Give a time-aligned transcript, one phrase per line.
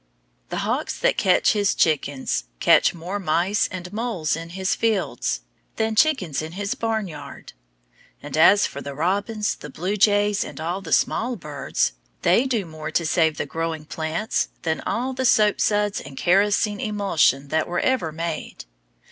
[0.49, 5.41] The hawks that catch his chickens catch more mice and moles in his fields,
[5.75, 7.53] than chickens in his barn yard.
[8.19, 11.91] And as for the robins, the blue jays, and all the small birds,
[12.23, 16.79] they do more to save the growing plants, than all the soap suds and kerosene
[16.79, 18.65] emulsion that were ever made.